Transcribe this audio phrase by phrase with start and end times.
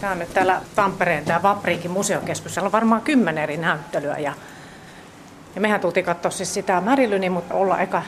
[0.00, 2.54] Tämä on nyt täällä Tampereen tämä Vapriikin museokeskus.
[2.54, 4.18] Siellä on varmaan kymmenen eri näyttelyä.
[4.18, 4.32] Ja,
[5.54, 8.02] ja mehän tultiin katsoa siis sitä Märilyni, mutta olla eka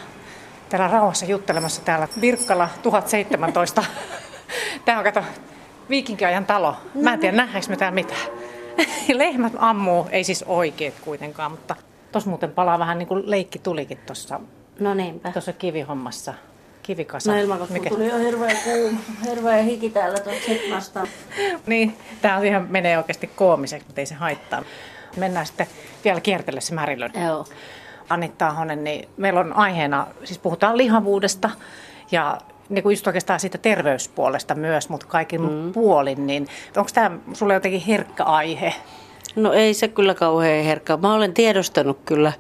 [0.69, 3.85] täällä rauhassa juttelemassa täällä Virkkala 1017.
[4.85, 5.25] Tämä on kato
[5.89, 6.77] viikinkiajan talo.
[7.03, 8.21] Mä en tiedä, nähdäänkö me täällä mitään.
[9.13, 11.77] Lehmät ammuu, ei siis oikeet kuitenkaan, mutta
[12.13, 14.41] tuossa muuten palaa vähän niin kuin leikki tulikin tuossa
[14.81, 15.33] No niinpä.
[15.33, 16.35] tuossa kivihommassa.
[16.83, 17.33] Kivikasa.
[17.33, 17.89] No ilman, koska Mikä?
[17.89, 20.19] tuli jo hirveä kuuma, hirveä hiki täällä
[20.75, 21.07] vastaan.
[21.67, 24.63] niin, tää on ihan menee oikeasti koomiseksi, mutta ei se haittaa.
[25.17, 25.67] Mennään sitten
[26.05, 27.13] vielä kiertelle se Märilön.
[27.25, 27.45] Joo.
[28.09, 31.51] Anitta Ahonen, niin meillä on aiheena, siis puhutaan lihavuudesta
[32.11, 35.73] ja niin kuin just oikeastaan siitä terveyspuolesta myös, mutta kaikin mm.
[35.73, 38.75] puolin, niin onko tämä sulle jotenkin herkkä aihe?
[39.37, 40.97] No ei se kyllä kauhean herkkä.
[40.97, 42.33] Mä olen tiedostanut kyllä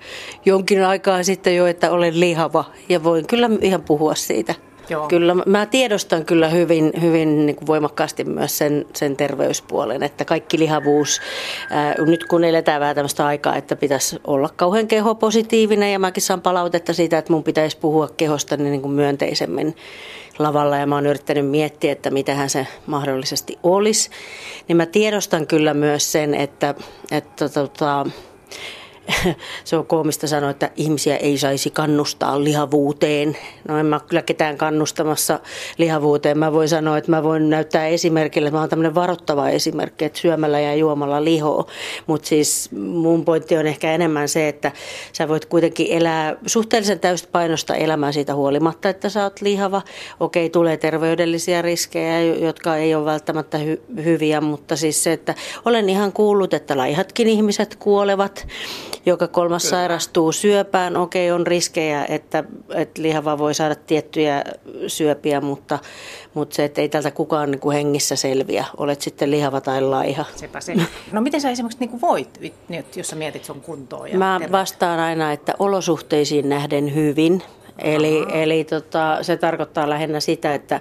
[0.44, 4.54] jonkin aikaa sitten jo, että olen lihava ja voin kyllä ihan puhua siitä.
[4.88, 5.08] Joo.
[5.08, 10.58] Kyllä, mä tiedostan kyllä hyvin, hyvin niin kuin voimakkaasti myös sen, sen terveyspuolen, että kaikki
[10.58, 11.20] lihavuus,
[11.70, 16.40] ää, nyt kun eletään vähän tämmöistä aikaa, että pitäisi olla kauhean kehopositiivinen ja mäkin saan
[16.42, 19.76] palautetta siitä, että mun pitäisi puhua kehosta niin kuin myönteisemmin
[20.38, 24.10] lavalla ja mä oon yrittänyt miettiä, että mitähän se mahdollisesti olisi,
[24.68, 26.74] niin mä tiedostan kyllä myös sen, että,
[27.10, 28.06] että tota,
[29.64, 33.36] se on koomista sanoa, että ihmisiä ei saisi kannustaa lihavuuteen.
[33.68, 35.40] No en mä kyllä ketään kannustamassa
[35.78, 36.38] lihavuuteen.
[36.38, 40.60] Mä voin sanoa, että mä voin näyttää esimerkillä, mä oon tämmöinen varoittava esimerkki, että syömällä
[40.60, 41.66] ja juomalla lihoa.
[42.06, 44.72] Mutta siis mun pointti on ehkä enemmän se, että
[45.12, 49.82] sä voit kuitenkin elää suhteellisen täystä painosta elämää siitä huolimatta, että sä oot lihava.
[50.20, 55.88] Okei, tulee terveydellisiä riskejä, jotka ei ole välttämättä hy- hyviä, mutta siis se, että olen
[55.88, 58.46] ihan kuullut, että laihatkin ihmiset kuolevat
[59.06, 59.70] joka kolmas Kyllä.
[59.70, 60.96] sairastuu syöpään.
[60.96, 64.44] Okei, on riskejä, että, että lihava voi saada tiettyjä
[64.86, 65.78] syöpiä, mutta,
[66.34, 70.24] mutta se, että ei tältä kukaan niin kuin hengissä selviä, olet sitten lihava tai laiha.
[70.36, 70.74] Sepä se.
[71.12, 72.40] No miten sä esimerkiksi niin kuin voit,
[72.96, 74.08] jos sä mietit sun kuntoa?
[74.08, 74.58] Ja Mä terveyttä?
[74.58, 77.42] vastaan aina, että olosuhteisiin nähden hyvin.
[77.78, 80.80] Eli, eli tota, se tarkoittaa lähinnä sitä, että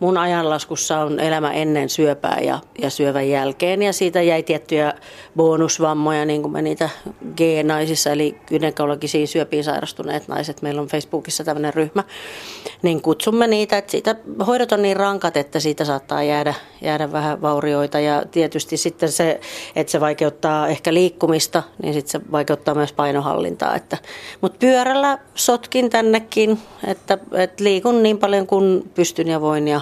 [0.00, 3.82] mun ajanlaskussa on elämä ennen syöpää ja, ja syövän jälkeen.
[3.82, 4.94] Ja siitä jäi tiettyjä
[5.36, 6.88] bonusvammoja, niin kuin me niitä
[7.36, 10.62] G-naisissa, eli gynekologisiin syöpiin sairastuneet naiset.
[10.62, 12.04] Meillä on Facebookissa tämmöinen ryhmä.
[12.82, 17.42] Niin kutsumme niitä, että siitä hoidot on niin rankat, että siitä saattaa jäädä, jäädä vähän
[17.42, 18.00] vaurioita.
[18.00, 19.40] Ja tietysti sitten se,
[19.76, 23.76] että se vaikeuttaa ehkä liikkumista, niin sitten se vaikeuttaa myös painohallintaa.
[23.76, 23.98] Että,
[24.40, 29.80] mutta pyörällä sotkin tännekin, että, että liikun niin paljon kuin pystyn ja voin ja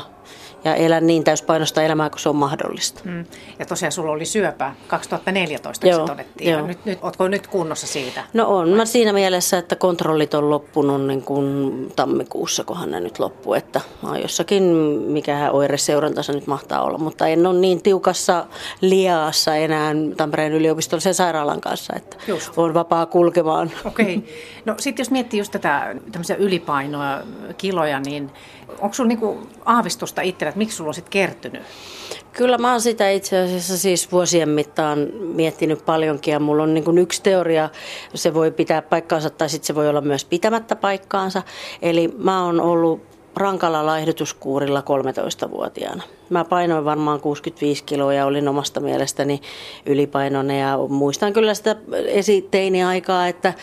[0.64, 3.00] ja elän niin täyspainosta elämää kuin se on mahdollista.
[3.04, 3.24] Mm.
[3.58, 6.50] Ja tosiaan sulla oli syöpä 2014, joo, se todettiin.
[6.50, 6.66] Joo.
[6.66, 8.24] Nyt, nyt, ootko nyt kunnossa siitä?
[8.32, 13.18] No on mä siinä mielessä, että kontrollit on loppunut niin kuin tammikuussa, kohan ne nyt
[13.18, 13.54] loppu.
[13.54, 14.62] Että mä oon jossakin,
[15.06, 18.46] mikä oireseurantansa nyt mahtaa olla, mutta en ole niin tiukassa
[18.80, 22.52] liaassa enää Tampereen yliopistollisen sairaalan kanssa, että just.
[22.56, 23.70] on vapaa kulkemaan.
[23.84, 24.16] Okei.
[24.16, 24.30] Okay.
[24.64, 25.94] No sitten jos miettii just tätä
[26.38, 27.20] ylipainoa,
[27.58, 28.30] kiloja, niin
[28.80, 31.62] onko sinulla niinku aavistusta itsellä, että miksi sulla on sitten kertynyt?
[32.32, 34.98] Kyllä mä oon sitä itse asiassa siis vuosien mittaan
[35.34, 37.68] miettinyt paljonkin ja mulla on niin yksi teoria,
[38.14, 41.42] se voi pitää paikkaansa tai sitten se voi olla myös pitämättä paikkaansa.
[41.82, 46.02] Eli mä oon ollut rankalla laihdutuskuurilla 13-vuotiaana.
[46.30, 49.40] Mä painoin varmaan 65 kiloa ja olin omasta mielestäni
[49.86, 53.54] ylipainoinen ja muistan kyllä sitä esiteini-aikaa, että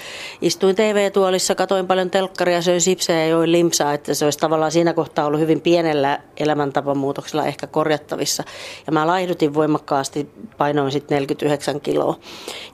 [0.42, 4.94] istuin TV-tuolissa, katoin paljon telkkaria, söin sipsejä ja join limsaa, että se olisi tavallaan siinä
[4.94, 8.44] kohtaa ollut hyvin pienellä elämäntapamuutoksella ehkä korjattavissa.
[8.88, 12.20] Ja mä laihdutin voimakkaasti, painoin sitten 49 kiloa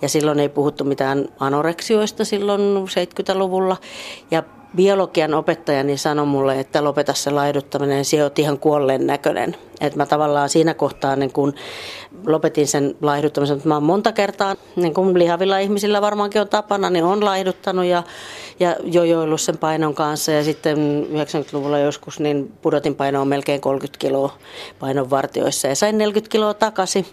[0.01, 3.77] ja silloin ei puhuttu mitään anoreksioista silloin 70-luvulla
[4.31, 4.43] ja
[4.75, 9.55] biologian opettajani sanoi mulle, että lopeta se laiduttaminen, se on ihan kuolleen näköinen.
[9.81, 11.53] Että mä tavallaan siinä kohtaa niin kun
[12.27, 16.89] lopetin sen laihduttamisen, mutta mä oon monta kertaa, niin kuin lihavilla ihmisillä varmaankin on tapana,
[16.89, 18.03] niin on laihduttanut ja,
[18.59, 20.31] ja jojoillut sen painon kanssa.
[20.31, 24.33] Ja sitten 90-luvulla joskus niin pudotin painoa melkein 30 kiloa
[24.79, 27.05] painon vartioissa ja sain 40 kiloa takaisin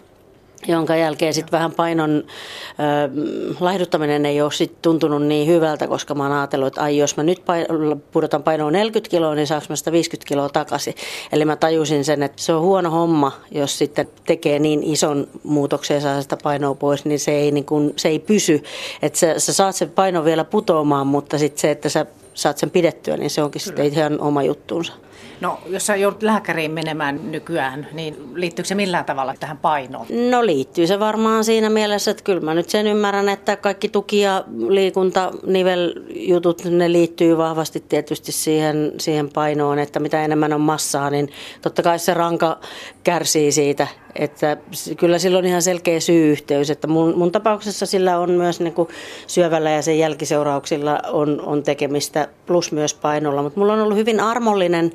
[0.67, 2.23] jonka jälkeen sitten vähän painon
[2.69, 7.17] äh, laihduttaminen ei ole sit tuntunut niin hyvältä, koska mä oon ajatellut, että ai jos
[7.17, 10.95] mä nyt pain- pudotan painoa 40 kiloa, niin saanko mä sitä 50 kiloa takaisin.
[11.31, 15.95] Eli mä tajusin sen, että se on huono homma, jos sitten tekee niin ison muutoksen
[15.95, 18.63] ja saa sitä painoa pois, niin se ei, niin kun, se ei pysy.
[19.01, 22.69] Että sä, sä saat sen painon vielä putoamaan, mutta sitten se, että sä saat sen
[22.69, 24.93] pidettyä, niin se onkin sitten ihan oma juttuunsa.
[25.41, 30.05] No, jos sä joudut lääkäriin menemään nykyään, niin liittyykö se millään tavalla tähän painoon?
[30.29, 34.19] No liittyy se varmaan siinä mielessä, että kyllä mä nyt sen ymmärrän, että kaikki tuki-
[34.19, 41.29] ja liikuntaniveljutut, ne liittyy vahvasti tietysti siihen, siihen painoon, että mitä enemmän on massaa, niin
[41.61, 42.59] totta kai se ranka
[43.03, 44.57] kärsii siitä Että
[44.97, 48.87] kyllä sillä on ihan selkeä syy-yhteys, että mun, mun tapauksessa sillä on myös niin kuin
[49.27, 53.43] syövällä ja sen jälkiseurauksilla on, on tekemistä, plus myös painolla.
[53.43, 54.91] Mutta mulla on ollut hyvin armollinen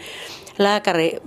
[0.58, 1.20] lääkäri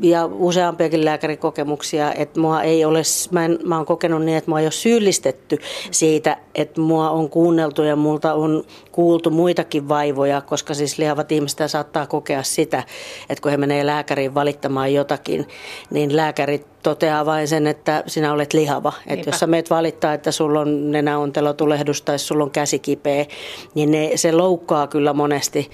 [0.00, 4.60] ja useampiakin lääkärikokemuksia, että mua ei ole, mä, en, mä oon kokenut niin, että mua
[4.60, 5.58] ei ole syyllistetty
[5.90, 8.64] siitä, että mua on kuunneltu ja multa on
[8.96, 12.82] kuultu muitakin vaivoja, koska siis lihavat ihmiset saattaa kokea sitä,
[13.28, 15.48] että kun he menee lääkäriin valittamaan jotakin,
[15.90, 18.92] niin lääkärit toteaa vain sen, että sinä olet lihava.
[19.06, 23.26] Että jos sä meet valittaa, että sulla on nenäontelotulehdus tai sulla on käsi kipeä,
[23.74, 25.70] niin ne, se loukkaa kyllä monesti,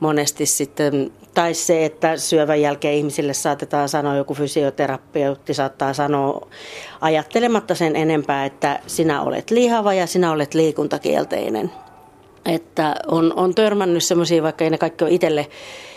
[0.00, 1.12] monesti sitten.
[1.34, 6.46] Tai se, että syövän jälkeen ihmisille saatetaan sanoa, joku fysioterapeutti saattaa sanoa
[7.00, 11.70] ajattelematta sen enempää, että sinä olet lihava ja sinä olet liikuntakielteinen.
[12.46, 15.46] Että on, on törmännyt semmoisia, vaikka ei ne kaikki ole itselle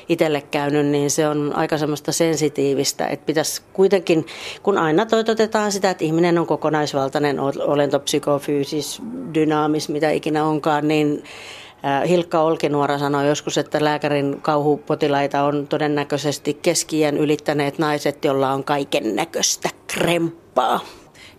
[0.10, 4.26] itselle käynyt, niin se on aika semmoista sensitiivistä, että pitäisi kuitenkin,
[4.64, 9.02] kun aina toitotetaan sitä, että ihminen on kokonaisvaltainen olento, psykofyysis,
[9.34, 11.24] dynaamis, mitä ikinä onkaan, niin
[12.08, 19.16] Hilkka Olkinuora sanoi joskus, että lääkärin kauhupotilaita on todennäköisesti keskiän ylittäneet naiset, joilla on kaiken
[19.16, 20.80] näköistä kremppaa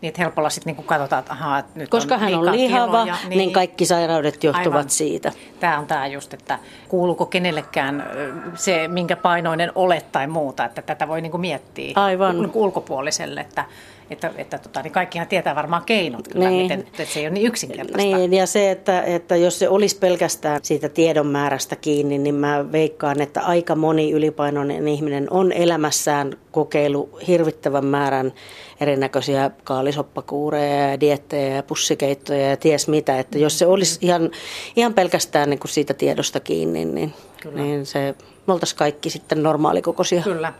[0.01, 3.05] niin että helpolla sitten niin katsotaan, että ahaa, että nyt Koska on hän on lihava,
[3.05, 4.91] kiloja, niin, niin kaikki sairaudet johtuvat aivan.
[4.91, 5.33] siitä.
[5.61, 6.59] Tämä on tämä just, että
[6.89, 8.11] kuuluuko kenellekään
[8.55, 12.51] se, minkä painoinen olet tai muuta, että tätä voi niin miettiä aivan.
[12.55, 13.65] ulkopuoliselle, että
[14.11, 16.63] että, että tota, niin kaikkihan tietää varmaan keinot kyllä, niin.
[16.63, 18.17] miten, että se ei ole niin yksinkertaista.
[18.17, 22.73] Niin, ja se, että, että jos se olisi pelkästään siitä tiedon määrästä kiinni, niin mä
[22.73, 28.33] veikkaan, että aika moni ylipainoinen ihminen on elämässään kokeilu hirvittävän määrän
[28.81, 33.19] erinäköisiä kaalisoppakuureja ja diettejä ja pussikeittoja ja ties mitä.
[33.19, 34.31] Että jos se olisi ihan,
[34.77, 37.15] ihan pelkästään niin kuin siitä tiedosta kiinni, niin,
[37.55, 38.15] niin se,
[38.47, 40.23] me oltaisiin kaikki sitten normaalikokoisia.
[40.23, 40.53] Kyllä.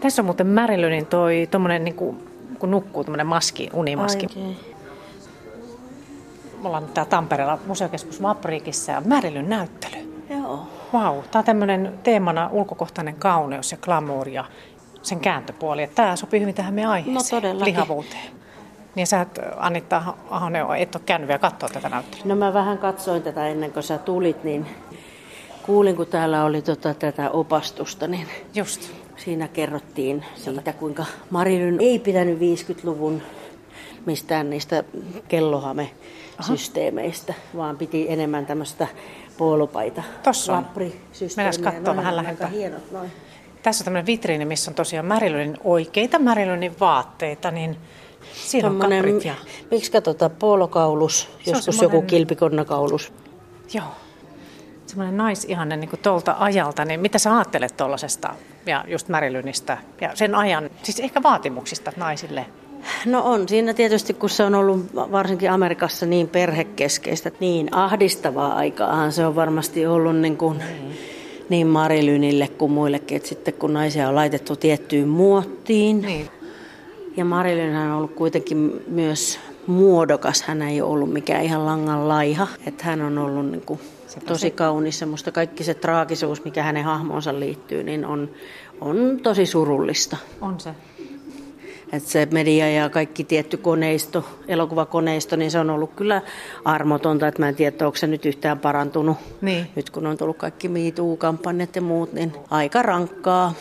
[0.00, 2.16] Tässä on muuten Märilynin toi tommonen niinku,
[2.58, 4.26] kun nukkuu tommonen maski, unimaski.
[4.26, 4.56] Oikein.
[6.62, 10.24] Me ollaan nyt täällä Tampereella museokeskus Vapriikissa ja Märilyn näyttely.
[10.30, 10.68] Joo.
[10.92, 14.44] Vau, wow, tämä on tämmöinen teemana ulkokohtainen kauneus ja glamour ja
[15.02, 15.86] sen kääntöpuoli.
[15.94, 18.30] Tämä sopii hyvin tähän meidän aiheeseen, no, lihavuuteen.
[18.94, 22.24] Niin sä et, Anitta Ahonen, et ole käynyt vielä katsoa tätä näyttelyä.
[22.24, 24.66] No mä vähän katsoin tätä ennen kuin sä tulit, niin
[25.62, 28.92] kuulin, kun täällä oli tota, tätä opastusta, niin Just.
[29.24, 33.22] Siinä kerrottiin siitä, kuinka Marilyn ei pitänyt 50-luvun
[34.06, 34.84] mistään niistä
[35.28, 38.86] kellohame-systeemeistä, vaan piti enemmän tämmöistä
[39.36, 40.02] puolupaita.
[40.22, 40.66] Tuossa on.
[41.36, 42.48] Mennään katsoa vähän lähempää.
[42.48, 43.10] Hienot, noin.
[43.62, 47.76] Tässä on tämmöinen vitriini, missä on tosiaan Marilynin oikeita Marilynin vaatteita, niin
[48.34, 49.34] siinä on kaprit ja...
[49.70, 53.12] Miksi katsotaan puolokaulus, joskus joku kilpikonnakaulus.
[53.74, 53.84] Joo
[54.88, 58.34] semmoinen naisihanne niin kuin tuolta ajalta, niin mitä sä ajattelet tuollaisesta
[58.66, 62.46] ja just Märilynistä ja sen ajan, siis ehkä vaatimuksista naisille?
[63.06, 69.12] No on siinä tietysti, kun se on ollut varsinkin Amerikassa niin perhekeskeistä, niin ahdistavaa aikaahan
[69.12, 70.92] se on varmasti ollut niin, kuin, mm.
[71.48, 76.00] niin Marilynille kuin muillekin, että sitten kun naisia on laitettu tiettyyn muottiin.
[76.00, 76.28] Niin.
[77.16, 82.84] Ja Marilynhän on ollut kuitenkin myös muodokas, hän ei ollut mikään ihan langan laiha, että
[82.84, 83.80] hän on ollut niin kuin
[84.26, 88.30] tosi kaunis, semmoista kaikki se traagisuus, mikä hänen hahmoonsa liittyy, niin on,
[88.80, 90.16] on tosi surullista.
[90.40, 90.70] On se.
[91.92, 96.22] Että se media ja kaikki tietty koneisto, elokuvakoneisto, niin se on ollut kyllä
[96.64, 97.28] armotonta.
[97.28, 99.16] Että mä en tiedä, onko se nyt yhtään parantunut.
[99.40, 99.66] Niin.
[99.76, 103.54] Nyt kun on tullut kaikki MeToo-kampanjat ja muut, niin aika rankkaa.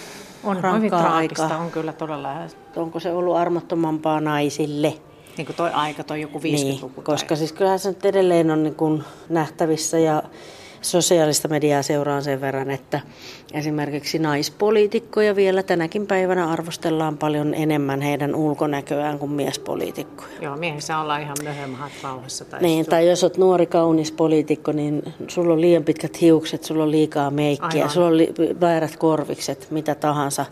[0.44, 2.36] On rankkaa hyvin traagista, on kyllä todella.
[2.76, 4.94] Onko se ollut armottomampaa naisille?
[5.38, 6.92] Niin kuin toi aika, toi joku 50-luku.
[6.96, 10.24] Niin, koska siis kyllähän se nyt edelleen on niin kuin nähtävissä ja
[10.82, 13.00] sosiaalista mediaa seuraan sen verran, että
[13.54, 20.30] esimerkiksi naispoliitikkoja vielä tänäkin päivänä arvostellaan paljon enemmän heidän ulkonäköään kuin miespoliitikkoja.
[20.42, 22.46] Joo, miehissä ollaan ihan möhömahat rauhassa.
[22.46, 26.84] Tai niin, tai jos olet nuori kaunis poliitikko, niin sulla on liian pitkät hiukset, sulla
[26.84, 27.90] on liikaa meikkiä, Aivan.
[27.90, 30.46] sulla on li- väärät korvikset, mitä tahansa.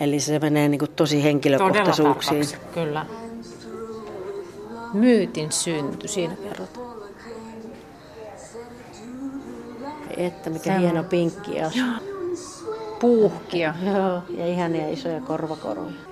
[0.00, 2.44] Eli se menee niin kuin tosi henkilökohtaisuuksiin.
[2.74, 3.06] Kyllä.
[4.92, 6.96] Myytin synty, siinä kerrotaan.
[10.16, 10.80] Että mikä Semmo.
[10.80, 11.78] hieno pinkki asu.
[13.00, 13.74] Puuhkia.
[13.86, 16.11] Joo, ja ihania isoja korvakoruja.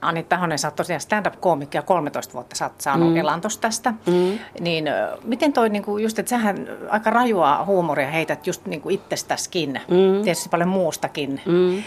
[0.00, 3.16] Ani Tahonen, sä oot tosiaan stand-up-koomikko ja 13 vuotta sä oot saanut mm.
[3.16, 3.90] elantos tästä.
[4.06, 4.38] Mm.
[4.60, 4.84] Niin
[5.24, 9.80] miten toi, niin kuin just, että sähän aika rajua huumoria heität just niin kuin itsestäskin,
[9.88, 10.22] mm.
[10.22, 11.40] tietysti paljon muustakin.
[11.46, 11.82] Mm.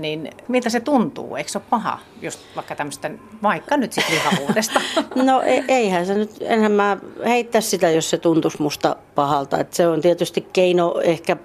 [0.00, 1.36] Niin miltä se tuntuu?
[1.36, 3.10] Eikö se ole paha, just vaikka tämmöistä,
[3.42, 4.80] vaikka nyt sitten lihavuudesta?
[5.26, 9.58] no e- eihän se nyt, enhän mä heittäisi sitä, jos se tuntuisi musta pahalta.
[9.58, 11.36] Et se on tietysti keino ehkä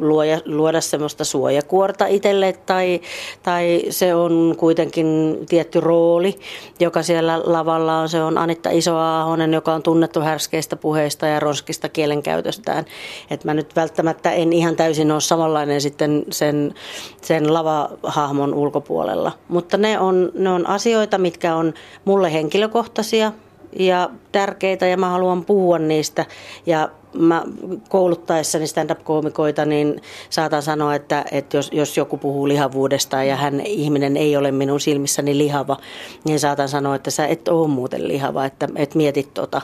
[0.00, 3.00] luoda, luoda semmoista suojakuorta itselle tai,
[3.42, 6.38] tai se on kuitenkin tietty rooli,
[6.80, 8.08] joka siellä lavalla on.
[8.08, 12.84] Se on Anitta Isoaahonen, joka on tunnettu härskeistä puheista ja ronskista kielenkäytöstään.
[13.30, 16.74] Et mä nyt välttämättä en ihan täysin ole samanlainen sitten sen,
[17.22, 19.32] sen lavahahmon ulkopuolella.
[19.48, 21.74] Mutta ne on, ne on asioita, mitkä on
[22.04, 23.32] mulle henkilökohtaisia
[23.78, 26.26] ja tärkeitä ja mä haluan puhua niistä.
[26.66, 27.42] Ja mä
[27.88, 34.16] kouluttaessani stand-up-koomikoita, niin saatan sanoa, että, että jos, jos joku puhuu lihavuudesta ja hän ihminen
[34.16, 35.76] ei ole minun silmissäni lihava,
[36.24, 39.62] niin saatan sanoa, että sä et ole muuten lihava, että et mietit tota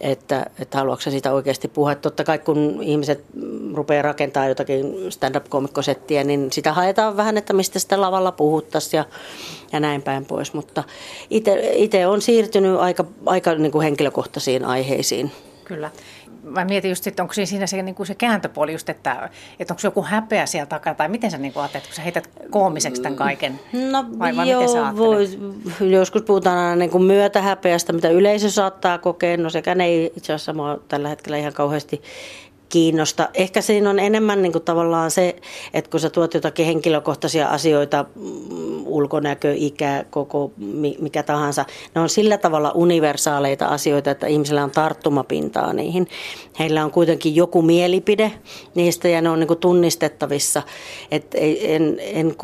[0.00, 1.94] että, että haluatko sitä oikeasti puhua.
[1.94, 3.24] Totta kai kun ihmiset
[3.74, 9.04] rupeaa rakentamaan jotakin stand-up-komikkosettiä, niin sitä haetaan vähän, että mistä sitä lavalla puhuttaisiin ja,
[9.72, 10.54] ja näin päin pois.
[10.54, 10.84] Mutta
[11.72, 15.32] itse on siirtynyt aika, aika niin kuin henkilökohtaisiin aiheisiin.
[15.64, 15.90] Kyllä
[16.46, 19.80] mä mietin just, että onko siinä se, niin kuin se kääntöpuoli just, että, että onko
[19.84, 23.16] joku häpeä siellä takana, tai miten sä niin kuin ajattelet, kun sä heität koomiseksi tämän
[23.16, 23.60] kaiken?
[23.72, 25.28] No vai, vai joo, miten sä voi,
[25.90, 30.52] joskus puhutaan aina niin kuin myötähäpeästä, mitä yleisö saattaa kokea, no sekään ei itse asiassa
[30.52, 32.02] mua tällä hetkellä ihan kauheasti
[32.68, 33.28] kiinnosta.
[33.34, 35.36] Ehkä siinä on enemmän niin kuin tavallaan se,
[35.74, 40.52] että kun sä tuot jotakin henkilökohtaisia asioita, mm, ulkonäkö, ikä, koko
[41.00, 46.08] mikä tahansa, ne on sillä tavalla universaaleita asioita, että ihmisillä on tarttumapintaa niihin.
[46.58, 48.32] Heillä on kuitenkin joku mielipide
[48.74, 50.62] niistä ja ne on niin kuin tunnistettavissa.
[51.10, 52.34] Et en, en,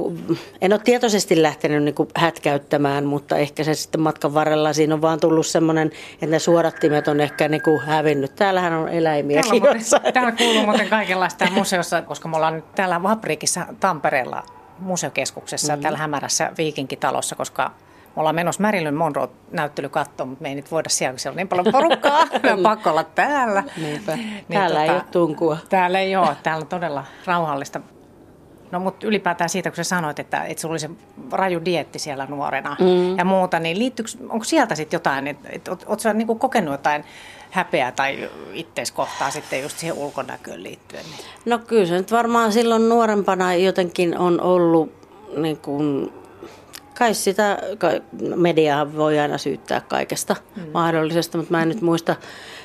[0.61, 5.03] en ole tietoisesti lähtenyt niin kuin hätkäyttämään, mutta ehkä se sitten matkan varrella siinä on
[5.03, 8.37] vaan tullut semmoinen, että ne suodattimet on ehkä niin kuin hävinnyt.
[8.37, 9.43] Täällähän on eläimiä.
[10.13, 14.43] Täällä kuuluu muuten kaikenlaista museossa, koska me ollaan nyt täällä Vapriikissa Tampereella
[14.79, 15.83] museokeskuksessa, mm-hmm.
[15.83, 17.71] täällä hämärässä Viikinkitalossa, koska
[18.17, 21.35] me ollaan menossa Marilyn Monroe näyttely katsoa, mutta me ei nyt voida siellä, kun siellä
[21.35, 22.27] on niin paljon porukkaa.
[22.43, 23.65] me on pakko olla täällä.
[23.77, 24.17] Niinpä.
[24.17, 25.59] Niin, täällä tota, ei ole tunkua.
[25.69, 26.37] Täällä ei ole.
[26.43, 27.81] Täällä on todella rauhallista.
[28.73, 30.91] No mutta ylipäätään siitä, kun sä sanoit, että, että sulla oli se
[31.33, 33.19] raju dietti siellä nuorena mm.
[33.19, 37.05] ja muuta, niin liittyykö, onko sieltä sitten jotain, että, että oot, sä niin kokenut jotain
[37.53, 41.05] häpeää tai itteiskohtaa sitten just siihen ulkonäköön liittyen?
[41.05, 41.25] Niin?
[41.45, 44.93] No kyllä se nyt varmaan silloin nuorempana jotenkin on ollut
[45.37, 46.13] niin kuin,
[46.99, 47.59] kai sitä
[48.37, 50.63] mediaa voi aina syyttää kaikesta mm.
[50.75, 52.17] mahdollisesta, mutta mä en nyt muista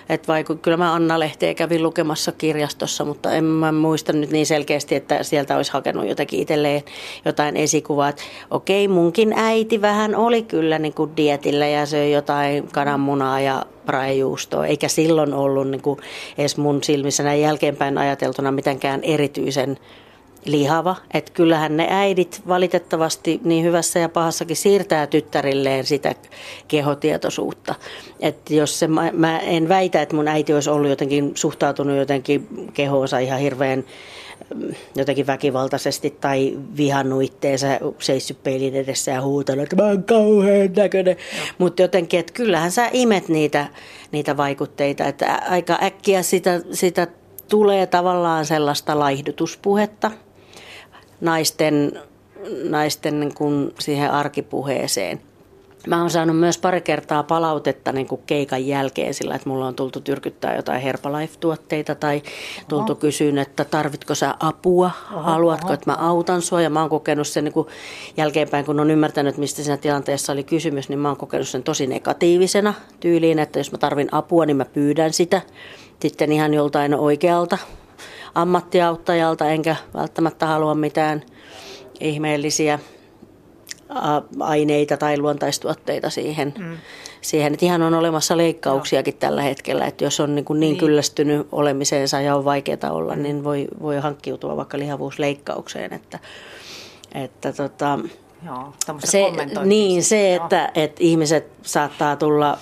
[0.10, 4.46] et vaikka, kyllä mä Anna Lehteä kävin lukemassa kirjastossa, mutta en mä muista nyt niin
[4.46, 6.84] selkeästi, että sieltä olisi hakenut jotakin itselleen
[7.26, 8.10] jotain esikuvaa.
[8.10, 13.66] Että okei, munkin äiti vähän oli kyllä niin kuin dietillä ja söi jotain kananmunaa ja
[13.86, 16.00] praejuustoa, eikä silloin ollut niin kuin
[16.38, 19.78] edes mun silmissä näin jälkeenpäin ajateltuna mitenkään erityisen
[20.48, 20.96] lihava.
[21.14, 26.16] Että kyllähän ne äidit valitettavasti niin hyvässä ja pahassakin siirtää tyttärilleen sitä
[26.68, 27.76] kehotietoisuutta.
[28.20, 32.48] Että jos se, mä, mä en väitä, että mun äiti olisi ollut jotenkin suhtautunut jotenkin
[32.74, 33.84] kehoonsa ihan hirveän
[34.56, 40.74] mm, jotenkin väkivaltaisesti tai vihannut itteensä, seissyt peilin edessä ja huutanut, että mä oon kauhean
[40.76, 41.16] näköinen.
[41.58, 43.68] Mutta jotenkin, että kyllähän sä imet niitä,
[44.12, 47.08] niitä vaikutteita, että aika äkkiä sitä, sitä
[47.50, 50.12] tulee tavallaan sellaista laihdutuspuhetta–
[51.22, 52.02] naisten,
[52.64, 55.22] naisten niin kuin siihen arkipuheeseen.
[55.88, 59.76] Mä oon saanut myös pari kertaa palautetta niin kuin keikan jälkeen sillä, että mulla on
[59.76, 62.22] tultu tyrkyttää jotain Herbalife-tuotteita tai
[62.68, 63.00] tultu oho.
[63.00, 65.74] kysyyn, että tarvitko sä apua, oho, haluatko, oho.
[65.74, 66.62] että mä autan sua.
[66.62, 67.68] Ja mä oon kokenut sen niin kuin
[68.18, 71.88] jälkeenpäin, kun on ymmärtänyt, mistä siinä tilanteessa oli kysymys, niin mä oon kokenut sen tosi
[71.88, 75.42] negatiivisena tyyliin, että jos mä tarvin apua, niin mä pyydän sitä
[76.00, 77.58] sitten ihan joltain oikealta
[78.38, 81.24] ammattiauttajalta, enkä välttämättä halua mitään
[82.00, 82.80] ihmeellisiä
[84.40, 86.54] aineita tai luontaistuotteita siihen.
[86.58, 86.78] Mm.
[87.22, 87.54] siihen.
[87.54, 89.20] Että ihan on olemassa leikkauksiakin no.
[89.20, 93.16] tällä hetkellä, että jos on niin, kuin niin, niin kyllästynyt olemiseensa ja on vaikeaa olla,
[93.16, 93.22] mm.
[93.22, 95.94] niin voi, voi hankkiutua vaikka lihavuusleikkaukseen.
[95.94, 96.20] Että,
[97.16, 98.00] että tota,
[98.46, 99.24] Joo, se,
[99.66, 102.58] niin, se, että, että ihmiset saattaa tulla,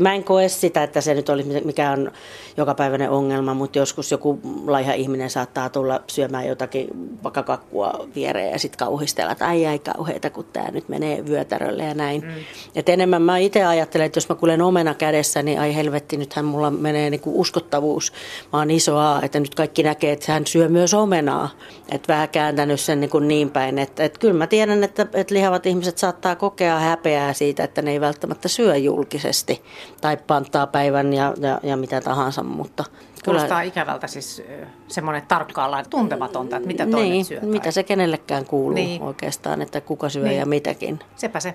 [0.00, 2.12] mä en koe sitä, että se nyt olisi mikä on
[2.56, 6.88] jokapäiväinen ongelma, mutta joskus joku laiha ihminen saattaa tulla syömään jotakin
[7.24, 11.84] vaikka kakkua viereen ja sitten kauhistella, että ai ai kauheita, kun tämä nyt menee vyötärölle
[11.84, 12.22] ja näin.
[12.22, 12.32] Mm.
[12.74, 16.44] Et enemmän mä itse ajattelen, että jos mä kuulen omena kädessä, niin ai helvetti, nythän
[16.44, 18.12] mulla menee niinku uskottavuus.
[18.52, 21.48] Mä oon iso A, että nyt kaikki näkee, että hän syö myös omenaa.
[21.88, 25.34] Että vähän kääntänyt sen niin, niin päin, että, että Et kyllä mä tiedän, että, että
[25.34, 29.62] lihavat ihmiset saattaa kokea häpeää siitä, että ne ei välttämättä syö julkisesti
[30.00, 32.84] tai panttaa päivän ja, ja, ja mitä tahansa, mutta
[33.24, 34.42] Kuulostaa ikävältä siis
[34.88, 37.40] semmoinen tarkkaalla tuntematonta, että mitä toinen niin, syö.
[37.40, 37.48] Tai...
[37.48, 39.02] mitä se kenellekään kuuluu niin.
[39.02, 40.38] oikeastaan, että kuka syö niin.
[40.38, 40.98] ja mitäkin.
[41.16, 41.54] Sepä se.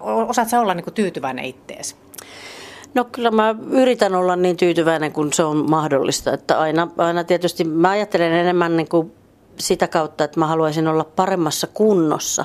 [0.00, 1.96] Osaat sä olla niin kuin tyytyväinen ittees?
[2.94, 6.32] No kyllä mä yritän olla niin tyytyväinen kuin se on mahdollista.
[6.32, 9.12] Että aina, aina tietysti mä ajattelen enemmän niin kuin
[9.58, 12.44] sitä kautta, että mä haluaisin olla paremmassa kunnossa.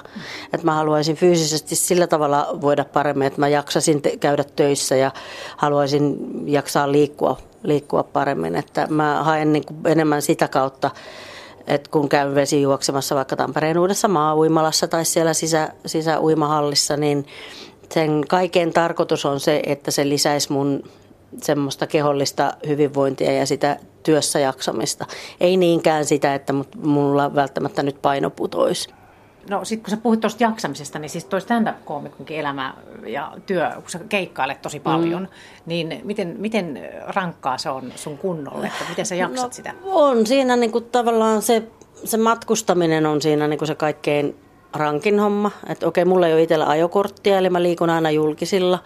[0.53, 5.11] Että mä haluaisin fyysisesti sillä tavalla voida paremmin, että mä jaksasin te- käydä töissä ja
[5.57, 8.55] haluaisin jaksaa liikkua, liikkua paremmin.
[8.55, 10.91] Että mä haen niin kuin enemmän sitä kautta,
[11.67, 17.25] että kun käyn vesi juoksemassa vaikka Tampereen uudessa maa-uimalassa tai siellä sisä, sisäuimahallissa, niin
[17.93, 20.83] sen kaiken tarkoitus on se, että se lisäisi mun
[21.41, 25.05] semmoista kehollista hyvinvointia ja sitä työssä jaksamista.
[25.39, 26.53] Ei niinkään sitä, että
[26.83, 28.89] mulla välttämättä nyt paino putoisi.
[29.49, 32.73] No sitten kun sä puhuit tuosta jaksamisesta, niin siis toi stand-up-koomikonkin elämä
[33.07, 35.29] ja työ, kun sä keikkailet tosi paljon, mm.
[35.65, 39.73] niin miten, miten rankkaa se on sun kunnolle, että miten sä jaksat no, sitä?
[39.83, 41.63] On siinä niin kuin tavallaan se,
[42.03, 44.35] se matkustaminen on siinä niin kuin se kaikkein
[44.73, 45.51] rankin homma.
[45.67, 48.79] Että okei, mulla ei ole itsellä ajokorttia, eli mä liikun aina julkisilla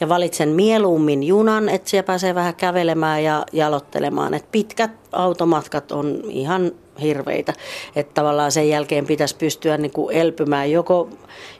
[0.00, 4.34] ja valitsen mieluummin junan, että siellä pääsee vähän kävelemään ja jalottelemaan.
[4.34, 7.52] Et pitkät automatkat on ihan hirveitä.
[7.96, 11.08] Että tavallaan sen jälkeen pitäisi pystyä niin kuin elpymään joko,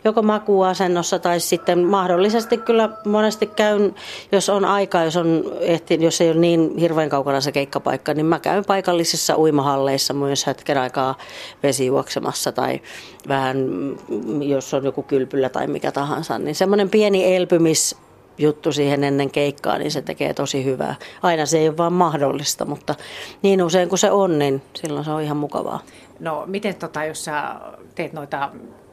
[0.04, 3.94] joko makuasennossa tai sitten mahdollisesti kyllä monesti käyn,
[4.32, 8.26] jos on aika, jos, on ehti, jos ei ole niin hirveän kaukana se keikkapaikka, niin
[8.26, 11.18] mä käyn paikallisissa uimahalleissa myös hetken aikaa
[11.62, 12.80] vesijuoksemassa tai
[13.28, 13.56] vähän,
[14.40, 17.96] jos on joku kylpylä tai mikä tahansa, niin semmoinen pieni elpymis
[18.38, 20.94] juttu siihen ennen keikkaa, niin se tekee tosi hyvää.
[21.22, 22.94] Aina se ei ole vaan mahdollista, mutta
[23.42, 25.80] niin usein kuin se on, niin silloin se on ihan mukavaa.
[26.20, 27.56] No miten tota, jos sä
[27.94, 28.50] teet noita,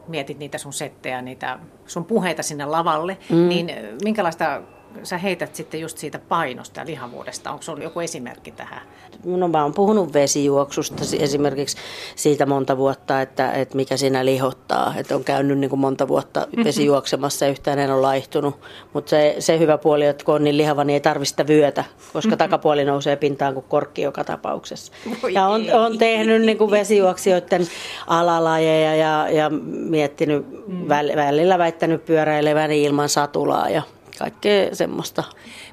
[0.07, 3.49] mietit niitä sun settejä, niitä sun puheita sinne lavalle, mm.
[3.49, 3.71] niin
[4.03, 4.61] minkälaista
[5.03, 7.51] sä heität sitten just siitä painosta ja lihavuudesta?
[7.51, 8.81] Onko sulla joku esimerkki tähän?
[9.25, 11.77] No mä oon puhunut vesijuoksusta esimerkiksi
[12.15, 14.93] siitä monta vuotta, että, että mikä siinä lihottaa.
[14.97, 18.55] Että on käynyt niin kuin monta vuotta vesijuoksemassa ja yhtään en ole laihtunut.
[18.93, 21.83] Mutta se, se hyvä puoli, että kun on niin lihava, niin ei tarvitse sitä vyötä,
[22.13, 24.91] koska takapuoli nousee pintaan kuin korkki joka tapauksessa.
[25.31, 27.67] Ja on, on tehnyt niin kuin vesijuoksijoiden
[28.07, 29.49] alalajeja ja, ja
[29.89, 30.87] miettinyt mm.
[31.15, 33.81] välillä väittänyt pyöräileväni ilman satulaa ja
[34.21, 35.23] kaikkea semmoista.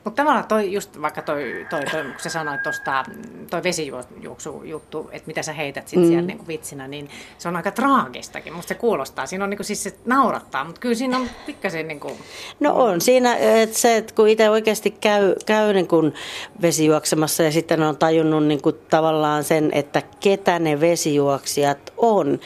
[0.05, 3.05] Mutta tavallaan toi, just vaikka toi, toi, toi kun sä sanoit tuosta,
[3.51, 6.07] toi vesijuoksu juttu, että mitä sä heität sit mm.
[6.07, 8.53] siellä niin vitsinä, niin se on aika traagistakin.
[8.53, 9.27] Musta se kuulostaa.
[9.27, 12.15] Siinä on niin kuin, siis se naurattaa, mutta kyllä siinä on pikkasen niin kuin...
[12.61, 16.15] No on siinä, että se, että kun itse oikeasti käy, käy niin kuin
[16.63, 22.41] vesijuoksemassa ja sitten on tajunnut niin kuin tavallaan sen, että ketä ne vesijuoksijat on.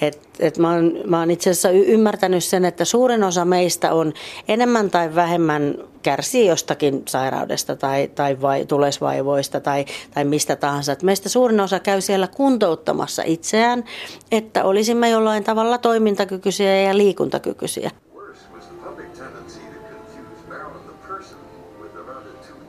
[0.00, 4.12] Et, et mä, oon, mä oon itse asiassa ymmärtänyt sen, että suurin osa meistä on
[4.48, 10.92] enemmän tai vähemmän kärsii jostakin sairaudesta tai, tai vai, tulesvaivoista tai, tai mistä tahansa.
[10.92, 13.84] Et meistä suurin osa käy siellä kuntouttamassa itseään,
[14.32, 17.90] että olisimme jollain tavalla toimintakykyisiä ja liikuntakykyisiä.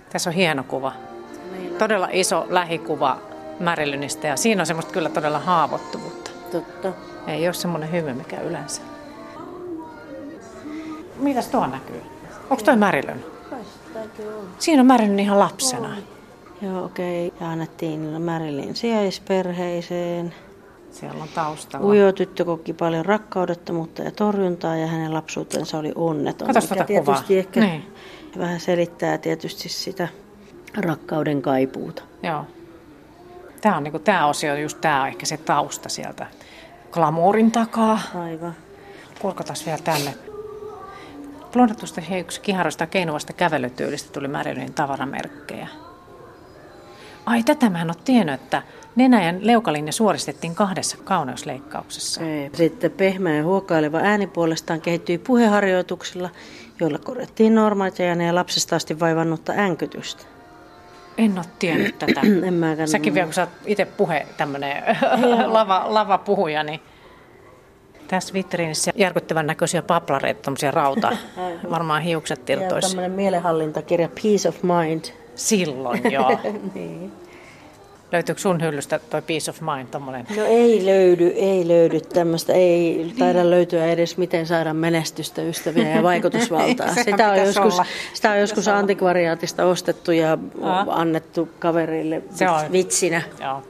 [0.10, 0.94] Tässä on hieno kuva.
[1.78, 3.18] Todella iso lähikuva
[3.60, 6.32] Märilynistä ja siinä on semmoista kyllä todella haavoittuvuutta.
[6.52, 7.17] Totta.
[7.28, 8.82] Ei ole semmoinen hymy mikä yleensä.
[11.20, 12.02] Mitäs tuo näkyy?
[12.50, 13.26] Onko toi Märilön?
[14.60, 15.98] Siinä on Märilyn ihan lapsena.
[16.62, 17.28] Joo, okei.
[17.28, 17.40] Okay.
[17.42, 20.34] Ja annettiin Märilin sijaisperheeseen.
[20.92, 21.88] Siellä on taustalla.
[21.88, 26.48] Ujo tyttö koki paljon rakkaudettomuutta ja torjuntaa ja hänen lapsuutensa oli onneton.
[26.48, 27.24] Katos tuota kuvaa.
[27.30, 27.94] ehkä niin.
[28.38, 30.08] vähän selittää tietysti sitä
[30.78, 32.04] rakkauden kaipuuta.
[32.24, 32.46] Joo.
[33.62, 36.28] Tämä, on, niin kuin, tämä osio on just tämä ehkä se tausta sieltä
[36.98, 38.00] glamourin takaa.
[38.16, 38.56] Aivan.
[39.20, 40.14] Kurkotas vielä tänne.
[41.52, 45.68] Blondatusta yksi kiharoista keinuvasta kävelytyylistä tuli Marilynin tavaramerkkejä.
[47.26, 48.64] Ai, tätä mä en ole tiennyt, että
[48.96, 52.22] nenä- ja leukalinja suoristettiin kahdessa kauneusleikkauksessa.
[52.24, 52.50] Ei.
[52.54, 56.30] Sitten pehmeä ja huokaileva ääni puolestaan kehittyi puheharjoituksilla,
[56.80, 60.37] joilla korjattiin normaalia ja lapsesta asti vaivannutta änkytystä.
[61.18, 62.22] En ole tiennyt tätä.
[62.48, 62.88] en mäkään.
[62.88, 64.84] Säkin vielä, kun sä oot itse puhe, tämmönen
[65.46, 66.80] lava, lava puhuja, niin
[68.08, 71.18] tässä vitriinissä järkyttävän näköisiä paplareita, tämmöisiä rauta,
[71.72, 72.88] varmaan hiukset tiltoisi.
[72.88, 75.06] Ja tämmöinen mielenhallintakirja Peace of Mind.
[75.36, 76.40] Silloin, joo.
[76.76, 77.12] niin.
[78.12, 79.88] Löytyykö sun hyllystä toi Peace of Mind?
[79.88, 80.28] Tommonen?
[80.38, 82.54] No ei löydy, ei löydy tämmöistä.
[82.54, 86.94] Ei taida löytyä edes miten saada menestystä, ystäviä ja vaikutusvaltaa.
[87.06, 87.82] sitä on joskus,
[88.14, 90.86] sitä on joskus antikvariaatista ostettu ja Aa.
[90.90, 92.72] annettu kaverille Se on.
[92.72, 93.22] vitsinä.
[93.42, 93.64] Joo.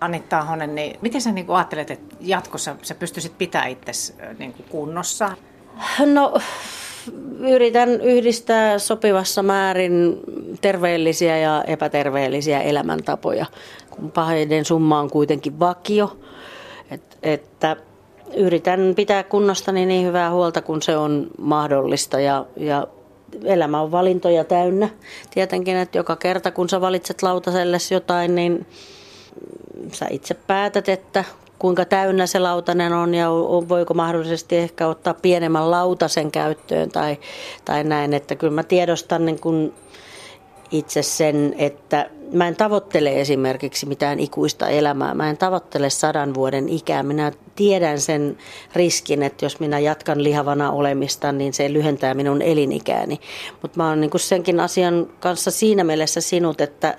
[0.00, 5.36] Annitta Ahonen, niin miten sä niin ajattelet, että jatkossa sä pystyisit pitämään itse niin kunnossa?
[6.06, 6.40] No
[7.38, 10.20] yritän yhdistää sopivassa määrin
[10.60, 13.46] terveellisiä ja epäterveellisiä elämäntapoja,
[13.90, 16.16] kun paheiden summa on kuitenkin vakio.
[16.90, 17.76] Et, että
[18.36, 22.86] yritän pitää kunnostani niin hyvää huolta kuin se on mahdollista ja, ja
[23.44, 24.88] elämä on valintoja täynnä.
[25.30, 28.66] Tietenkin, että joka kerta kun sä valitset lautaselle jotain, niin
[29.92, 31.24] sä itse päätät, että
[31.58, 33.28] kuinka täynnä se lautanen on ja
[33.68, 37.16] voiko mahdollisesti ehkä ottaa pienemmän lautasen käyttöön tai,
[37.64, 38.14] tai näin.
[38.14, 39.72] Että kyllä mä tiedostan niin kuin
[40.70, 45.14] itse sen, että mä en tavoittele esimerkiksi mitään ikuista elämää.
[45.14, 47.02] Mä en tavoittele sadan vuoden ikää.
[47.02, 48.38] Minä tiedän sen
[48.74, 53.20] riskin, että jos minä jatkan lihavana olemista, niin se lyhentää minun elinikääni.
[53.62, 56.96] Mutta mä oon niin senkin asian kanssa siinä mielessä sinut, että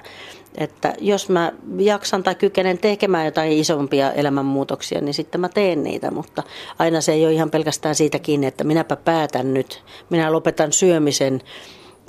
[0.58, 6.12] että jos mä jaksan tai kykenen tekemään jotain isompia elämänmuutoksia, niin sitten mä teen niitä.
[6.12, 6.44] Mutta
[6.80, 9.84] aina se ei ole ihan pelkästään siitä kiinni, että minäpä päätän nyt.
[10.10, 11.42] Minä lopetan syömisen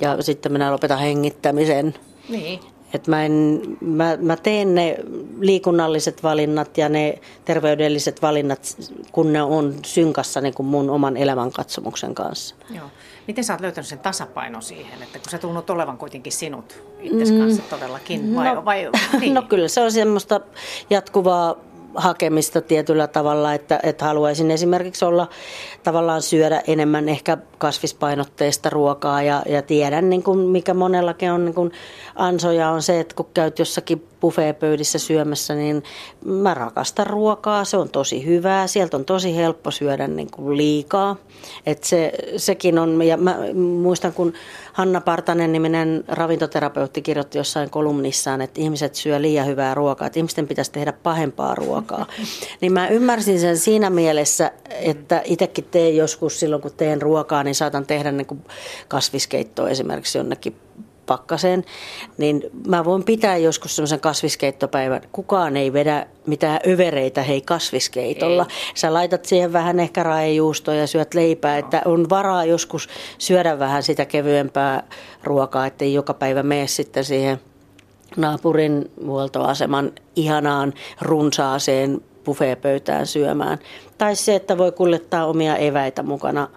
[0.01, 1.93] ja sitten minä lopetan hengittämisen.
[2.29, 2.59] Niin.
[2.93, 4.97] Et mä, en, mä, mä teen ne
[5.39, 8.77] liikunnalliset valinnat ja ne terveydelliset valinnat,
[9.11, 12.55] kun ne on synkassa niin kuin mun oman elämänkatsomuksen kanssa.
[12.69, 12.87] Joo.
[13.27, 17.33] Miten sä oot löytänyt sen tasapainon siihen, että kun sä tunnut olevan kuitenkin sinut itse
[17.39, 17.69] kanssa mm.
[17.69, 19.33] todellakin, vai, no, vai, niin?
[19.33, 20.41] no kyllä se on semmoista
[20.89, 21.55] jatkuvaa
[21.95, 25.27] hakemista tietyllä tavalla, että, että haluaisin esimerkiksi olla
[25.83, 31.55] tavallaan syödä enemmän ehkä kasvispainotteista ruokaa ja, ja tiedän, niin kuin mikä monellakin on niin
[31.55, 31.71] kuin
[32.15, 35.83] ansoja on se, että kun käyt jossakin buffeepöydissä syömässä, niin
[36.25, 41.15] mä rakastan ruokaa, se on tosi hyvää, sieltä on tosi helppo syödä niin kuin liikaa.
[41.65, 44.33] Et se, sekin on, ja mä muistan kun
[44.73, 50.47] Hanna Partanen niminen ravintoterapeutti kirjoitti jossain kolumnissaan, että ihmiset syö liian hyvää ruokaa, että ihmisten
[50.47, 52.05] pitäisi tehdä pahempaa ruokaa.
[52.61, 57.55] niin mä ymmärsin sen siinä mielessä, että itsekin teen joskus silloin kun teen ruokaa, niin
[57.55, 58.45] saatan tehdä niin kuin
[58.87, 60.55] kasviskeittoa esimerkiksi jonnekin
[61.07, 61.65] pakkaseen,
[62.17, 65.01] niin mä voin pitää joskus semmoisen kasviskeittopäivän.
[65.11, 68.45] Kukaan ei vedä mitään övereitä hei kasviskeitolla.
[68.49, 68.71] Ei.
[68.75, 71.59] Sä laitat siihen vähän ehkä raejuustoa ja syöt leipää, no.
[71.59, 74.83] että on varaa joskus syödä vähän sitä kevyempää
[75.23, 77.39] ruokaa, ettei joka päivä mene sitten siihen
[78.17, 83.59] naapurin huoltoaseman ihanaan runsaaseen buffeepöytään syömään.
[83.97, 86.47] Tai se, että voi kuljettaa omia eväitä mukana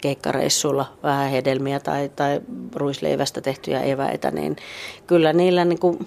[0.00, 2.40] keikkareissulla vähän hedelmiä tai, tai
[2.74, 4.56] ruisleivästä tehtyjä eväitä, niin
[5.06, 6.06] kyllä niillä niin kuin,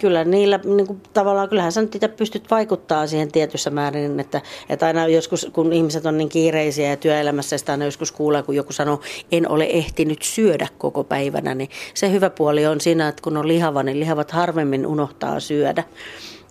[0.00, 4.40] kyllä niillä niin kuin, tavallaan, kyllähän sä nyt itse pystyt vaikuttaa siihen tietyssä määrin, että,
[4.68, 8.56] että aina joskus, kun ihmiset on niin kiireisiä ja työelämässä, sitä aina joskus kuulee, kun
[8.56, 9.00] joku sanoo,
[9.32, 13.48] en ole ehtinyt syödä koko päivänä, niin se hyvä puoli on siinä, että kun on
[13.48, 15.84] lihava, niin lihavat harvemmin unohtaa syödä.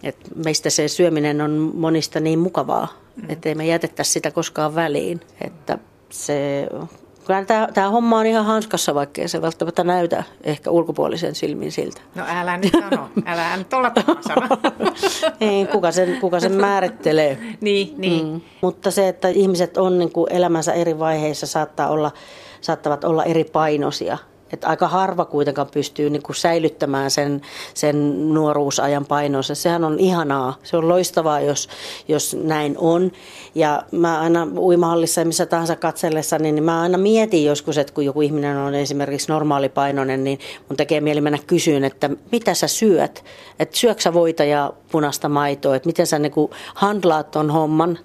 [0.04, 3.30] Et meistä se syöminen on monista niin mukavaa, mm.
[3.30, 5.20] että ei me jätettäisi sitä koskaan väliin.
[5.46, 5.78] Että
[6.10, 6.68] se,
[7.30, 12.02] kyllä tämä, tämä homma on ihan hanskassa, vaikkei se välttämättä näytä ehkä ulkopuolisen silmin siltä.
[12.16, 13.92] No älä nyt sano, älä nyt olla.
[15.42, 17.38] Ei, kuka sen, kuka sen määrittelee.
[17.62, 18.28] niin, niin.
[18.28, 18.42] Mm.
[18.62, 22.12] Mutta se, että ihmiset on niin kuin elämänsä eri vaiheissa, saattaa olla,
[22.62, 24.18] saattavat olla eri painoisia.
[24.54, 27.42] Että aika harva kuitenkaan pystyy niin kuin säilyttämään sen,
[27.74, 29.56] sen nuoruusajan painonsa.
[29.56, 30.58] Sehän on ihanaa.
[30.64, 31.70] Se on loistavaa, jos,
[32.08, 33.12] jos näin on.
[33.56, 38.06] Ja mä aina uimahallissa ja missä tahansa katsellessa, niin mä aina mietin joskus, että kun
[38.06, 43.24] joku ihminen on esimerkiksi normaalipainoinen, niin mun tekee mieli mennä kysyyn, että mitä sä syöt?
[43.60, 45.76] Että syöksä voita ja punaista maitoa?
[45.76, 46.34] Että miten sä niin
[46.76, 48.00] handlaat ton homman?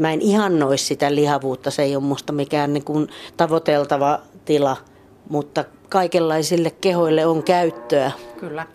[0.00, 1.70] Mä en ihannoi sitä lihavuutta.
[1.70, 4.76] Se ei ole musta mikään niin kuin tavoiteltava tila,
[5.28, 8.10] mutta kaikenlaisille kehoille on käyttöä.
[8.40, 8.66] Kyllä.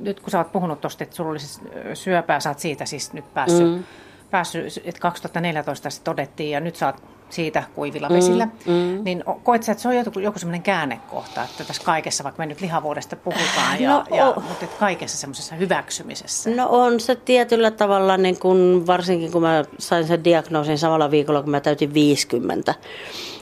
[0.00, 1.60] Nyt kun sä oot puhunut tuosta, että sulla olisi
[1.94, 3.84] syöpää, sä oot siitä siis nyt päässyt, mm.
[4.30, 6.96] päässyt että 2014 se todettiin ja nyt sä oot
[7.30, 9.04] siitä kuivilla vesillä, mm, mm.
[9.04, 12.46] niin koet sä, että se on joku, joku semmoinen käännekohta, että tässä kaikessa, vaikka me
[12.46, 16.50] nyt lihavuudesta puhutaan, ja, no, ja, mutta että kaikessa semmoisessa hyväksymisessä?
[16.50, 21.42] No on se tietyllä tavalla, niin kun, varsinkin kun mä sain sen diagnoosin samalla viikolla,
[21.42, 22.74] kun mä täytin 50,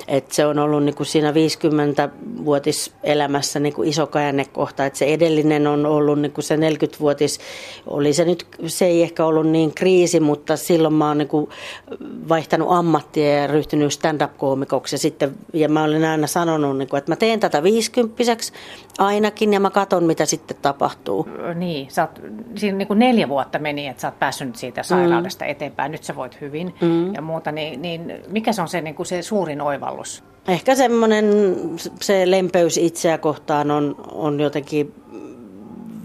[0.08, 4.86] et se on ollut niin kuin siinä 50-vuotiselämässä niin kuin iso käännekohta.
[4.86, 7.40] Et se edellinen on ollut niin kuin se 40-vuotis,
[7.86, 11.48] oli se nyt, se ei ehkä ollut niin kriisi, mutta silloin mä oon niin kuin
[12.28, 14.94] vaihtanut ammattia ja ryhtynyt stand-up-koomikoksi.
[14.94, 18.14] Ja, sitten, ja mä olen aina sanonut, niin kuin, että mä teen tätä 50
[18.98, 21.28] ainakin ja mä katson, mitä sitten tapahtuu.
[21.54, 22.20] Niin, sä oot,
[22.56, 25.50] siinä niin kuin neljä vuotta meni, että sä oot päässyt siitä sairaudesta mm.
[25.50, 25.92] eteenpäin.
[25.92, 27.14] Nyt sä voit hyvin mm.
[27.14, 27.52] ja muuta.
[27.52, 29.93] Niin, niin mikä se on se, niin kuin se suurin oivallus?
[29.94, 30.24] Oivallus?
[30.48, 31.26] Ehkä semmoinen
[32.00, 34.94] se lempeys itseä kohtaan on, on jotenkin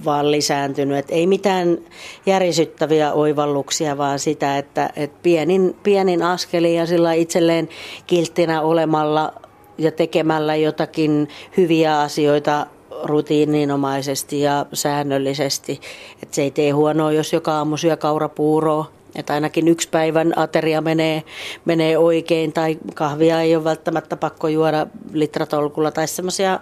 [0.06, 0.98] vaan lisääntynyt.
[0.98, 1.78] Et ei mitään
[2.26, 7.70] järisyttäviä oivalluksia, vaan sitä, että et pienin, pienin askelin ja sillä itselleen
[8.08, 9.34] kilttinä olemalla
[9.78, 12.68] ja tekemällä jotakin hyviä asioita
[13.04, 15.80] rutiininomaisesti ja säännöllisesti.
[16.24, 18.99] Että se ei tee huonoa, jos joka aamu syö kaurapuuroa.
[19.16, 21.24] Että ainakin yksi päivän ateria menee,
[21.66, 26.60] menee oikein tai kahvia ei ole välttämättä pakko juoda litratolkulla tai semmoisia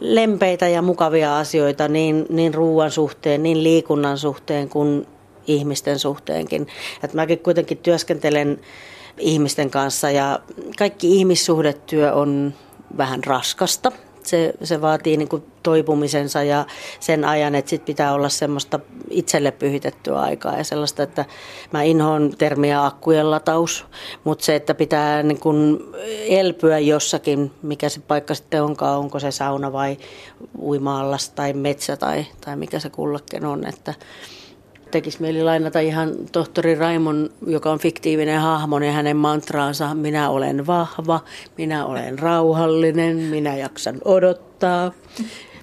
[0.00, 5.06] lempeitä ja mukavia asioita niin, niin ruoan suhteen, niin liikunnan suhteen kuin
[5.46, 6.66] ihmisten suhteenkin.
[7.02, 8.60] Että mäkin kuitenkin työskentelen
[9.18, 10.40] ihmisten kanssa ja
[10.78, 12.54] kaikki ihmissuhdetyö on
[12.96, 13.92] vähän raskasta
[14.30, 16.66] se, se vaatii niin kuin toipumisensa ja
[17.00, 21.24] sen ajan, että sit pitää olla semmoista itselle pyhitettyä aikaa ja sellaista, että
[21.72, 23.86] mä inhoon termiä akkujen lataus,
[24.24, 25.78] mutta se, että pitää niin kuin
[26.28, 29.96] elpyä jossakin, mikä se paikka sitten onkaan, onko se sauna vai
[30.58, 33.94] uimaallas tai metsä tai, tai mikä se kullakin on, että
[34.90, 40.66] tekisi mieli lainata ihan tohtori Raimon, joka on fiktiivinen hahmo, ja hänen mantraansa, minä olen
[40.66, 41.20] vahva,
[41.58, 44.92] minä olen rauhallinen, minä jaksan odottaa.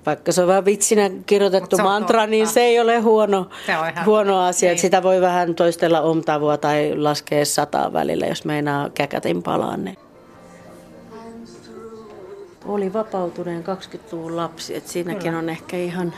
[0.05, 2.31] Vaikka se on vähän vitsinä kirjoitettu mantra, totta.
[2.31, 4.69] niin se ei ole huono, on huono asia.
[4.69, 4.79] Niin.
[4.79, 9.85] Sitä voi vähän toistella omtavua tai laskea sataa välillä, jos meinaa käkätin palaan.
[9.85, 9.97] Niin.
[12.65, 15.37] Oli vapautuneen 20-luvun lapsi, että siinäkin Kyllä.
[15.37, 16.13] on ehkä ihan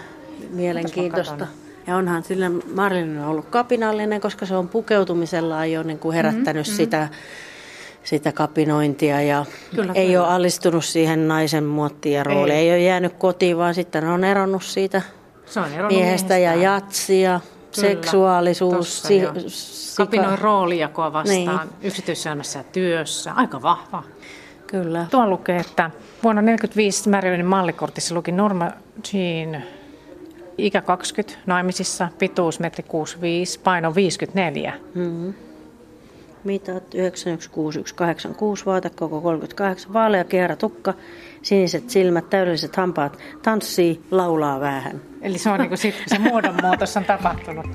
[0.49, 1.47] mielenkiintoista.
[1.89, 6.77] Ja onhan sillä Marilyn ollut kapinallinen, koska se on pukeutumisellaan jo niin kuin herättänyt mm-hmm.
[6.77, 7.07] sitä,
[8.03, 10.23] sitä kapinointia ja kyllä, ei kyllä.
[10.23, 12.57] ole alistunut siihen naisen muottiin ja rooliin.
[12.57, 12.69] Ei.
[12.69, 15.01] ei ole jäänyt kotiin, vaan sitten on eronnut siitä
[15.45, 17.39] se on eronnut miehestä ja jatsia,
[17.75, 19.03] Kyllä, seksuaalisuus.
[19.03, 21.87] Si- si- Kapinoin roolijakoa vastaan niin.
[21.87, 23.33] yksityiselämässä ja työssä.
[23.33, 24.03] Aika vahva.
[24.67, 25.05] Kyllä.
[25.11, 25.91] Tuo lukee, että
[26.23, 28.71] vuonna 1945 Marylinin mallikortissa luki Norma
[29.13, 29.63] Jean
[30.65, 34.73] ikä 20, naimisissa, pituus metri 65, paino 54.
[34.95, 35.33] Mm-hmm.
[36.43, 40.93] Mitat 916186, vaatekoko 38, vaalea kehra tukka,
[41.41, 45.01] siniset silmät, täydelliset hampaat, tanssii, laulaa vähän.
[45.21, 47.65] Eli se on niin kuin sit, se muodonmuutos on tapahtunut.